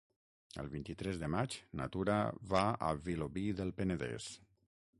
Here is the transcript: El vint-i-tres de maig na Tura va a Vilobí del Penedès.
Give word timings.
El 0.61 0.69
vint-i-tres 0.75 1.19
de 1.23 1.27
maig 1.33 1.57
na 1.81 1.87
Tura 1.95 2.15
va 2.53 2.63
a 2.89 2.89
Vilobí 3.09 3.47
del 3.61 3.73
Penedès. 3.83 4.31